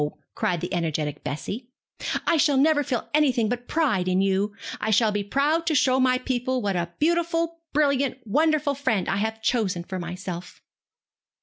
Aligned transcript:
cried 0.33 0.61
the 0.61 0.73
energetic 0.73 1.23
Bessie; 1.23 1.69
'I 2.25 2.37
shall 2.37 2.57
never 2.57 2.83
feel 2.83 3.07
anything 3.13 3.47
but 3.49 3.67
pride 3.67 4.07
in 4.07 4.19
you. 4.19 4.55
I 4.79 4.89
shall 4.89 5.11
be 5.11 5.23
proud 5.23 5.67
to 5.67 5.75
show 5.75 5.99
my 5.99 6.17
people 6.17 6.59
what 6.59 6.75
a 6.75 6.91
beautiful, 6.97 7.61
brilliant, 7.71 8.17
wonderful 8.25 8.73
friend 8.73 9.07
I 9.07 9.17
have 9.17 9.43
chosen 9.43 9.83
for 9.83 9.99
myself.' 9.99 10.59